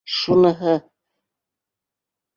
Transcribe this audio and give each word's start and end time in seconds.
Шуныһы! 0.19 0.73